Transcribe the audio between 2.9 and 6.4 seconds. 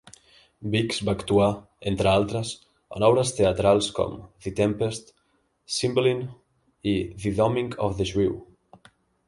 en obres teatrals com "The Tempest", "Cymbeline"